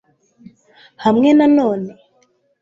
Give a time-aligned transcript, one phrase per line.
[1.03, 1.91] hamwe na none